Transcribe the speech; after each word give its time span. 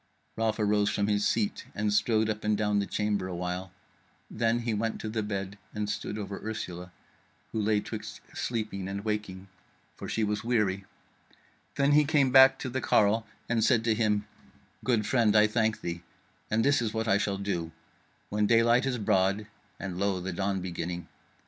Ralph 0.35 0.57
arose 0.57 0.89
from 0.89 1.05
his 1.05 1.27
seat 1.27 1.67
and 1.75 1.93
strode 1.93 2.27
up 2.27 2.43
and 2.43 2.57
down 2.57 2.79
the 2.79 2.87
chamber 2.87 3.27
a 3.27 3.35
while; 3.35 3.71
then 4.31 4.61
he 4.61 4.73
went 4.73 4.99
to 5.01 5.09
bed, 5.21 5.59
and 5.75 5.87
stood 5.87 6.17
over 6.17 6.39
Ursula, 6.43 6.91
who 7.51 7.61
lay 7.61 7.81
twixt 7.81 8.19
sleeping 8.33 8.87
and 8.87 9.05
waking, 9.05 9.47
for 9.95 10.09
she 10.09 10.23
was 10.23 10.43
weary; 10.43 10.85
then 11.75 11.91
he 11.91 12.03
came 12.03 12.31
back 12.31 12.57
to 12.57 12.69
the 12.69 12.81
carle, 12.81 13.27
and 13.47 13.63
said 13.63 13.83
to 13.83 13.93
him: 13.93 14.25
"Good 14.83 15.05
friend, 15.05 15.35
I 15.35 15.45
thank 15.45 15.81
thee, 15.81 16.01
and 16.49 16.65
this 16.65 16.81
is 16.81 16.95
what 16.95 17.07
I 17.07 17.19
shall 17.19 17.37
do: 17.37 17.71
when 18.29 18.47
daylight 18.47 18.87
is 18.87 18.97
broad 18.97 19.45
(and 19.79 19.99
lo, 19.99 20.19
the 20.19 20.33
dawn 20.33 20.61
beginning!) 20.61 21.09